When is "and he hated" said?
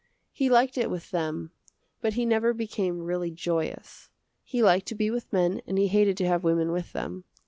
5.67-6.17